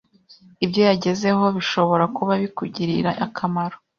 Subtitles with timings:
[0.65, 3.75] ibyo yagezeho bishobora kuba bikugirira akamaro